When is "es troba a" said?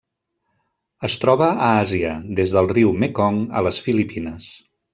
1.07-1.67